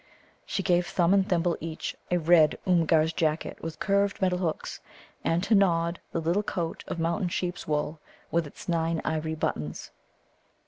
She 0.47 0.63
gave 0.63 0.87
Thumb 0.87 1.13
and 1.13 1.29
Thimble 1.29 1.57
each 1.59 1.95
a 2.09 2.17
red 2.17 2.57
Oomgar's 2.65 3.13
jacket 3.13 3.61
with 3.61 3.77
curved 3.77 4.19
metal 4.19 4.39
hooks, 4.39 4.79
and 5.23 5.43
to 5.43 5.53
Nod 5.53 5.99
the 6.11 6.19
little 6.19 6.41
coat 6.41 6.83
of 6.87 6.97
mountain 6.97 7.29
sheep's 7.29 7.67
wool, 7.67 7.99
with 8.31 8.47
its 8.47 8.67
nine 8.67 8.99
ivory 9.05 9.35
buttons. 9.35 9.91